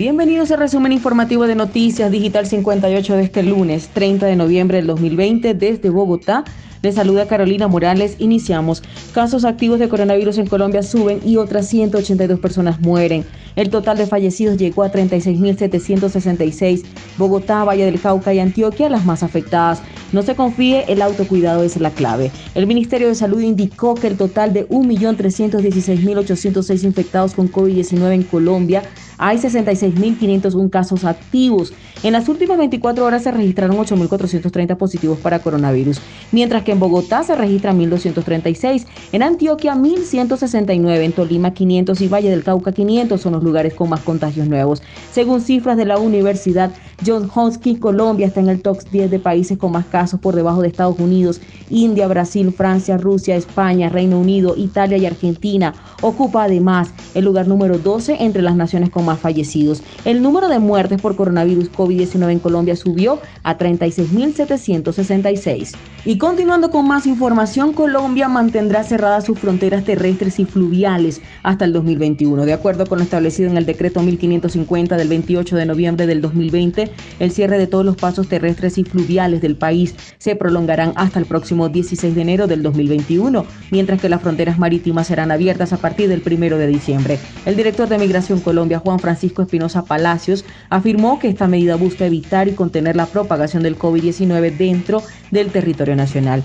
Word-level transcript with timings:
Bienvenidos 0.00 0.50
al 0.50 0.60
resumen 0.60 0.92
informativo 0.92 1.46
de 1.46 1.54
Noticias 1.54 2.10
Digital 2.10 2.46
58 2.46 3.16
de 3.16 3.22
este 3.22 3.42
lunes 3.42 3.88
30 3.88 4.24
de 4.24 4.34
noviembre 4.34 4.78
del 4.78 4.86
2020 4.86 5.52
desde 5.52 5.90
Bogotá. 5.90 6.42
Les 6.82 6.94
saluda 6.94 7.28
Carolina 7.28 7.68
Morales. 7.68 8.16
Iniciamos. 8.18 8.82
Casos 9.12 9.44
activos 9.44 9.78
de 9.78 9.90
coronavirus 9.90 10.38
en 10.38 10.46
Colombia 10.46 10.82
suben 10.82 11.20
y 11.24 11.36
otras 11.36 11.68
182 11.68 12.40
personas 12.40 12.80
mueren. 12.80 13.26
El 13.54 13.68
total 13.68 13.98
de 13.98 14.06
fallecidos 14.06 14.56
llegó 14.56 14.82
a 14.82 14.90
36.766. 14.90 16.82
Bogotá, 17.18 17.64
Valle 17.64 17.84
del 17.84 18.00
Cauca 18.00 18.32
y 18.32 18.38
Antioquia 18.38 18.88
las 18.88 19.04
más 19.04 19.22
afectadas. 19.22 19.82
No 20.12 20.22
se 20.22 20.34
confíe, 20.34 20.86
el 20.88 21.02
autocuidado 21.02 21.62
es 21.62 21.78
la 21.78 21.90
clave. 21.90 22.30
El 22.54 22.66
Ministerio 22.66 23.08
de 23.08 23.14
Salud 23.14 23.42
indicó 23.42 23.94
que 23.94 24.06
el 24.06 24.16
total 24.16 24.54
de 24.54 24.66
1.316.806 24.68 26.84
infectados 26.84 27.34
con 27.34 27.52
COVID-19 27.52 28.14
en 28.14 28.22
Colombia 28.22 28.82
hay 29.18 29.36
66.501 29.36 30.70
casos 30.70 31.04
activos. 31.04 31.74
En 32.02 32.14
las 32.14 32.30
últimas 32.30 32.56
24 32.56 33.04
horas 33.04 33.22
se 33.22 33.30
registraron 33.30 33.76
8.430 33.76 34.74
positivos 34.78 35.18
para 35.18 35.40
coronavirus, 35.40 36.00
mientras 36.32 36.64
que 36.64 36.69
en 36.72 36.80
Bogotá 36.80 37.22
se 37.22 37.34
registran 37.34 37.78
1.236, 37.78 38.86
en 39.12 39.22
Antioquia 39.22 39.74
1.169, 39.74 41.02
en 41.02 41.12
Tolima 41.12 41.52
500 41.52 42.00
y 42.00 42.08
Valle 42.08 42.30
del 42.30 42.44
Cauca 42.44 42.72
500 42.72 43.20
son 43.20 43.32
los 43.32 43.42
lugares 43.42 43.74
con 43.74 43.88
más 43.88 44.00
contagios 44.00 44.48
nuevos. 44.48 44.82
Según 45.12 45.40
cifras 45.40 45.76
de 45.76 45.84
la 45.84 45.98
Universidad 45.98 46.70
John 47.04 47.28
Hopkins, 47.34 47.80
Colombia 47.80 48.26
está 48.26 48.40
en 48.40 48.50
el 48.50 48.60
top 48.60 48.78
10 48.90 49.10
de 49.10 49.18
países 49.18 49.56
con 49.56 49.72
más 49.72 49.86
casos 49.86 50.20
por 50.20 50.34
debajo 50.34 50.60
de 50.60 50.68
Estados 50.68 50.98
Unidos, 50.98 51.40
India, 51.70 52.06
Brasil, 52.08 52.52
Francia, 52.52 52.98
Rusia, 52.98 53.36
España, 53.36 53.88
Reino 53.88 54.20
Unido, 54.20 54.54
Italia 54.56 54.98
y 54.98 55.06
Argentina. 55.06 55.72
Ocupa 56.02 56.44
además 56.44 56.92
el 57.14 57.24
lugar 57.24 57.48
número 57.48 57.78
12 57.78 58.18
entre 58.20 58.42
las 58.42 58.54
naciones 58.54 58.90
con 58.90 59.06
más 59.06 59.18
fallecidos. 59.18 59.82
El 60.04 60.20
número 60.20 60.48
de 60.48 60.58
muertes 60.58 61.00
por 61.00 61.16
coronavirus 61.16 61.72
COVID-19 61.72 62.32
en 62.32 62.38
Colombia 62.38 62.76
subió 62.76 63.18
a 63.44 63.56
36.766. 63.56 65.72
Y 66.04 66.18
continuando 66.18 66.59
con 66.68 66.86
más 66.86 67.06
información, 67.06 67.72
Colombia 67.72 68.28
mantendrá 68.28 68.84
cerradas 68.84 69.24
sus 69.24 69.38
fronteras 69.38 69.84
terrestres 69.84 70.38
y 70.38 70.44
fluviales 70.44 71.22
hasta 71.42 71.64
el 71.64 71.72
2021. 71.72 72.44
De 72.44 72.52
acuerdo 72.52 72.84
con 72.86 72.98
lo 72.98 73.04
establecido 73.04 73.48
en 73.48 73.56
el 73.56 73.64
decreto 73.64 74.02
1550 74.02 74.96
del 74.96 75.08
28 75.08 75.56
de 75.56 75.64
noviembre 75.64 76.06
del 76.06 76.20
2020, 76.20 76.90
el 77.20 77.30
cierre 77.30 77.56
de 77.56 77.66
todos 77.66 77.84
los 77.84 77.96
pasos 77.96 78.28
terrestres 78.28 78.76
y 78.76 78.84
fluviales 78.84 79.40
del 79.40 79.56
país 79.56 79.94
se 80.18 80.36
prolongarán 80.36 80.92
hasta 80.96 81.18
el 81.18 81.24
próximo 81.24 81.70
16 81.70 82.14
de 82.14 82.20
enero 82.20 82.46
del 82.46 82.62
2021, 82.62 83.46
mientras 83.70 84.00
que 84.00 84.10
las 84.10 84.20
fronteras 84.20 84.58
marítimas 84.58 85.06
serán 85.06 85.30
abiertas 85.30 85.72
a 85.72 85.78
partir 85.78 86.10
del 86.10 86.22
1 86.26 86.58
de 86.58 86.66
diciembre. 86.66 87.18
El 87.46 87.56
director 87.56 87.88
de 87.88 87.98
Migración 87.98 88.40
Colombia, 88.40 88.80
Juan 88.80 88.98
Francisco 88.98 89.42
Espinosa 89.42 89.84
Palacios, 89.84 90.44
afirmó 90.68 91.18
que 91.18 91.28
esta 91.28 91.46
medida 91.46 91.76
busca 91.76 92.04
evitar 92.04 92.48
y 92.48 92.52
contener 92.52 92.96
la 92.96 93.06
propagación 93.06 93.62
del 93.62 93.78
COVID-19 93.78 94.56
dentro 94.56 95.02
del 95.30 95.50
territorio 95.50 95.96
nacional. 95.96 96.44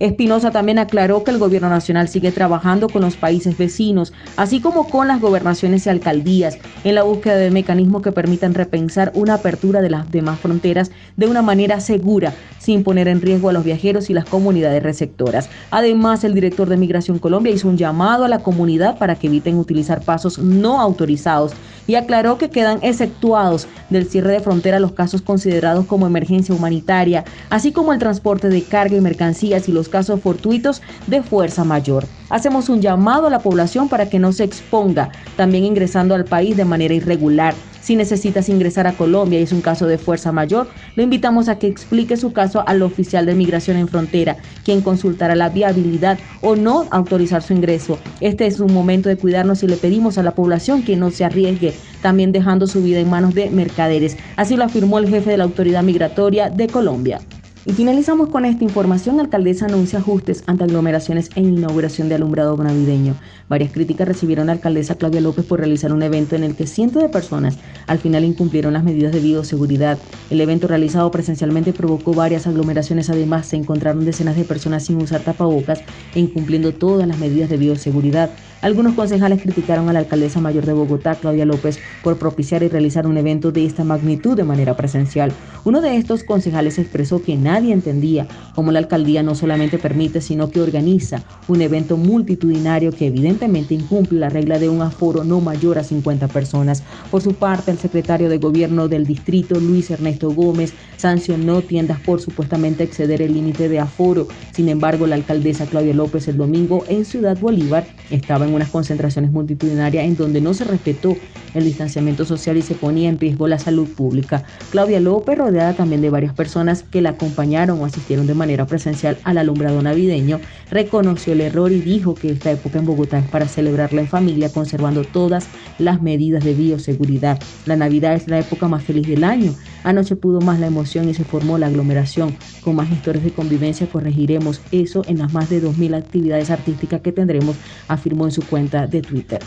Espinosa 0.00 0.52
también 0.52 0.78
aclaró 0.78 1.24
que 1.24 1.32
el 1.32 1.38
gobierno 1.38 1.68
nacional 1.68 2.06
sigue 2.08 2.30
trabajando 2.30 2.88
con 2.88 3.02
los 3.02 3.16
países 3.16 3.58
vecinos, 3.58 4.12
así 4.36 4.60
como 4.60 4.88
con 4.88 5.08
las 5.08 5.20
gobernaciones 5.20 5.86
y 5.86 5.90
alcaldías, 5.90 6.58
en 6.84 6.94
la 6.94 7.02
búsqueda 7.02 7.34
de 7.34 7.50
mecanismos 7.50 8.02
que 8.02 8.12
permitan 8.12 8.54
repensar 8.54 9.10
una 9.16 9.34
apertura 9.34 9.82
de 9.82 9.90
las 9.90 10.08
demás 10.10 10.38
fronteras 10.38 10.92
de 11.16 11.26
una 11.26 11.42
manera 11.42 11.80
segura, 11.80 12.32
sin 12.60 12.84
poner 12.84 13.08
en 13.08 13.20
riesgo 13.20 13.48
a 13.48 13.52
los 13.52 13.64
viajeros 13.64 14.08
y 14.08 14.14
las 14.14 14.24
comunidades 14.24 14.84
receptoras. 14.84 15.50
Además, 15.72 16.22
el 16.22 16.34
director 16.34 16.68
de 16.68 16.76
Migración 16.76 17.18
Colombia 17.18 17.52
hizo 17.52 17.68
un 17.68 17.76
llamado 17.76 18.24
a 18.24 18.28
la 18.28 18.38
comunidad 18.38 18.98
para 18.98 19.16
que 19.16 19.26
eviten 19.26 19.58
utilizar 19.58 20.02
pasos 20.02 20.38
no 20.38 20.80
autorizados 20.80 21.54
y 21.88 21.96
aclaró 21.96 22.38
que 22.38 22.50
quedan 22.50 22.78
exceptuados 22.82 23.66
del 23.90 24.06
cierre 24.06 24.32
de 24.32 24.40
frontera 24.40 24.78
los 24.78 24.92
casos 24.92 25.22
considerados 25.22 25.86
como 25.86 26.06
emergencia 26.06 26.54
humanitaria, 26.54 27.24
así 27.50 27.72
como 27.72 27.92
el 27.92 27.98
transporte 27.98 28.48
de 28.48 28.62
carga 28.62 28.96
y 28.96 29.00
mercancías 29.00 29.68
y 29.68 29.72
los 29.72 29.87
casos 29.88 30.20
fortuitos 30.20 30.82
de 31.06 31.22
fuerza 31.22 31.64
mayor. 31.64 32.06
Hacemos 32.30 32.68
un 32.68 32.80
llamado 32.80 33.26
a 33.26 33.30
la 33.30 33.40
población 33.40 33.88
para 33.88 34.08
que 34.08 34.18
no 34.18 34.32
se 34.32 34.44
exponga, 34.44 35.10
también 35.36 35.64
ingresando 35.64 36.14
al 36.14 36.24
país 36.24 36.56
de 36.56 36.64
manera 36.64 36.94
irregular. 36.94 37.54
Si 37.80 37.96
necesitas 37.96 38.50
ingresar 38.50 38.86
a 38.86 38.92
Colombia 38.92 39.40
y 39.40 39.44
es 39.44 39.52
un 39.52 39.62
caso 39.62 39.86
de 39.86 39.96
fuerza 39.96 40.30
mayor, 40.30 40.68
lo 40.94 41.02
invitamos 41.02 41.48
a 41.48 41.58
que 41.58 41.68
explique 41.68 42.18
su 42.18 42.34
caso 42.34 42.62
al 42.66 42.82
oficial 42.82 43.24
de 43.24 43.34
migración 43.34 43.78
en 43.78 43.88
frontera, 43.88 44.36
quien 44.62 44.82
consultará 44.82 45.34
la 45.34 45.48
viabilidad 45.48 46.18
o 46.42 46.54
no 46.54 46.86
autorizar 46.90 47.42
su 47.42 47.54
ingreso. 47.54 47.98
Este 48.20 48.46
es 48.46 48.60
un 48.60 48.74
momento 48.74 49.08
de 49.08 49.16
cuidarnos 49.16 49.62
y 49.62 49.68
le 49.68 49.76
pedimos 49.76 50.18
a 50.18 50.22
la 50.22 50.34
población 50.34 50.82
que 50.82 50.96
no 50.96 51.10
se 51.10 51.24
arriesgue, 51.24 51.72
también 52.02 52.30
dejando 52.30 52.66
su 52.66 52.82
vida 52.82 53.00
en 53.00 53.08
manos 53.08 53.34
de 53.34 53.48
mercaderes. 53.48 54.18
Así 54.36 54.56
lo 54.56 54.64
afirmó 54.64 54.98
el 54.98 55.08
jefe 55.08 55.30
de 55.30 55.38
la 55.38 55.44
Autoridad 55.44 55.82
Migratoria 55.82 56.50
de 56.50 56.66
Colombia. 56.66 57.20
Y 57.68 57.72
finalizamos 57.72 58.30
con 58.30 58.46
esta 58.46 58.64
información. 58.64 59.20
Alcaldesa 59.20 59.66
anuncia 59.66 59.98
ajustes 59.98 60.42
ante 60.46 60.64
aglomeraciones 60.64 61.28
e 61.34 61.42
inauguración 61.42 62.08
de 62.08 62.14
alumbrado 62.14 62.56
navideño. 62.56 63.14
Varias 63.46 63.72
críticas 63.72 64.08
recibieron 64.08 64.46
la 64.46 64.54
alcaldesa 64.54 64.94
Claudia 64.94 65.20
López 65.20 65.44
por 65.44 65.58
realizar 65.58 65.92
un 65.92 66.02
evento 66.02 66.34
en 66.34 66.44
el 66.44 66.56
que 66.56 66.66
cientos 66.66 67.02
de 67.02 67.10
personas 67.10 67.58
al 67.86 67.98
final 67.98 68.24
incumplieron 68.24 68.72
las 68.72 68.84
medidas 68.84 69.12
de 69.12 69.20
bioseguridad. 69.20 69.98
El 70.30 70.40
evento 70.40 70.66
realizado 70.66 71.10
presencialmente 71.10 71.74
provocó 71.74 72.14
varias 72.14 72.46
aglomeraciones. 72.46 73.10
Además, 73.10 73.44
se 73.48 73.56
encontraron 73.56 74.06
decenas 74.06 74.36
de 74.36 74.44
personas 74.44 74.86
sin 74.86 74.96
usar 75.02 75.20
tapabocas 75.20 75.82
e 76.14 76.20
incumpliendo 76.20 76.72
todas 76.72 77.06
las 77.06 77.18
medidas 77.18 77.50
de 77.50 77.58
bioseguridad. 77.58 78.30
Algunos 78.60 78.94
concejales 78.94 79.40
criticaron 79.40 79.88
a 79.88 79.92
la 79.92 80.00
alcaldesa 80.00 80.40
mayor 80.40 80.66
de 80.66 80.72
Bogotá, 80.72 81.14
Claudia 81.14 81.44
López, 81.44 81.78
por 82.02 82.18
propiciar 82.18 82.64
y 82.64 82.68
realizar 82.68 83.06
un 83.06 83.16
evento 83.16 83.52
de 83.52 83.64
esta 83.64 83.84
magnitud 83.84 84.36
de 84.36 84.42
manera 84.42 84.76
presencial. 84.76 85.30
Uno 85.64 85.80
de 85.80 85.96
estos 85.96 86.24
concejales 86.24 86.76
expresó 86.78 87.22
que 87.22 87.36
nadie 87.36 87.72
entendía 87.72 88.26
cómo 88.56 88.72
la 88.72 88.80
alcaldía 88.80 89.22
no 89.22 89.36
solamente 89.36 89.78
permite, 89.78 90.20
sino 90.20 90.50
que 90.50 90.60
organiza 90.60 91.22
un 91.46 91.62
evento 91.62 91.96
multitudinario 91.96 92.90
que 92.90 93.06
evidentemente 93.06 93.74
incumple 93.74 94.18
la 94.18 94.28
regla 94.28 94.58
de 94.58 94.68
un 94.68 94.82
aforo 94.82 95.22
no 95.22 95.40
mayor 95.40 95.78
a 95.78 95.84
50 95.84 96.26
personas. 96.26 96.82
Por 97.12 97.22
su 97.22 97.34
parte, 97.34 97.70
el 97.70 97.78
secretario 97.78 98.28
de 98.28 98.38
gobierno 98.38 98.88
del 98.88 99.06
distrito, 99.06 99.60
Luis 99.60 99.88
Ernesto 99.92 100.32
Gómez, 100.32 100.72
sancionó 100.96 101.62
tiendas 101.62 102.00
por 102.00 102.20
supuestamente 102.20 102.82
exceder 102.82 103.22
el 103.22 103.34
límite 103.34 103.68
de 103.68 103.78
aforo. 103.78 104.26
Sin 104.52 104.68
embargo, 104.68 105.06
la 105.06 105.14
alcaldesa 105.14 105.66
Claudia 105.66 105.94
López 105.94 106.26
el 106.26 106.36
domingo 106.36 106.84
en 106.88 107.04
Ciudad 107.04 107.38
Bolívar 107.38 107.86
estaba 108.10 108.47
en 108.48 108.54
unas 108.54 108.70
concentraciones 108.70 109.30
multitudinarias 109.30 110.04
en 110.04 110.16
donde 110.16 110.40
no 110.40 110.54
se 110.54 110.64
respetó 110.64 111.22
el 111.54 111.64
distanciamiento 111.64 112.24
social 112.24 112.56
y 112.56 112.62
se 112.62 112.74
ponía 112.74 113.08
en 113.08 113.18
riesgo 113.18 113.48
la 113.48 113.58
salud 113.58 113.88
pública. 113.88 114.44
Claudia 114.70 115.00
López, 115.00 115.38
rodeada 115.38 115.74
también 115.74 116.02
de 116.02 116.10
varias 116.10 116.34
personas 116.34 116.82
que 116.82 117.02
la 117.02 117.10
acompañaron 117.10 117.80
o 117.80 117.84
asistieron 117.84 118.26
de 118.26 118.34
manera 118.34 118.66
presencial 118.66 119.18
al 119.24 119.38
alumbrado 119.38 119.82
navideño, 119.82 120.40
reconoció 120.70 121.32
el 121.32 121.40
error 121.40 121.72
y 121.72 121.80
dijo 121.80 122.14
que 122.14 122.30
esta 122.30 122.50
época 122.50 122.78
en 122.78 122.86
Bogotá 122.86 123.18
es 123.18 123.28
para 123.28 123.48
celebrarla 123.48 124.00
en 124.00 124.08
familia 124.08 124.52
conservando 124.52 125.04
todas 125.04 125.48
las 125.78 126.02
medidas 126.02 126.44
de 126.44 126.54
bioseguridad. 126.54 127.38
La 127.66 127.76
Navidad 127.76 128.14
es 128.14 128.28
la 128.28 128.38
época 128.38 128.68
más 128.68 128.84
feliz 128.84 129.06
del 129.06 129.24
año. 129.24 129.54
Anoche 129.84 130.16
pudo 130.16 130.40
más 130.40 130.58
la 130.60 130.66
emoción 130.66 131.08
y 131.08 131.14
se 131.14 131.24
formó 131.24 131.58
la 131.58 131.66
aglomeración. 131.66 132.36
Con 132.62 132.76
más 132.76 132.90
historias 132.90 133.24
de 133.24 133.32
convivencia 133.32 133.86
corregiremos 133.86 134.60
eso 134.72 135.02
en 135.06 135.18
las 135.18 135.32
más 135.32 135.50
de 135.50 135.62
2.000 135.62 135.96
actividades 135.96 136.50
artísticas 136.50 137.00
que 137.00 137.12
tendremos, 137.12 137.56
afirmó 137.86 138.26
en 138.26 138.32
su 138.32 138.42
cuenta 138.42 138.86
de 138.86 139.02
Twitter. 139.02 139.40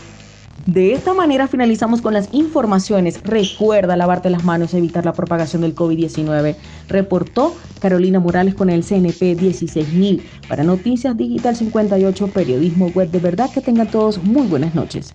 De 0.66 0.92
esta 0.92 1.12
manera 1.12 1.48
finalizamos 1.48 2.00
con 2.00 2.14
las 2.14 2.28
informaciones. 2.32 3.20
Recuerda 3.24 3.96
lavarte 3.96 4.30
las 4.30 4.44
manos, 4.44 4.74
evitar 4.74 5.04
la 5.04 5.12
propagación 5.12 5.62
del 5.62 5.74
COVID-19. 5.74 6.54
Reportó 6.88 7.56
Carolina 7.80 8.20
Morales 8.20 8.54
con 8.54 8.70
el 8.70 8.84
CNP 8.84 9.34
16000 9.34 10.22
para 10.48 10.62
Noticias 10.62 11.16
Digital 11.16 11.56
58, 11.56 12.28
periodismo 12.28 12.86
web 12.94 13.10
de 13.10 13.18
verdad. 13.18 13.50
Que 13.52 13.60
tengan 13.60 13.90
todos 13.90 14.22
muy 14.22 14.46
buenas 14.46 14.74
noches. 14.74 15.12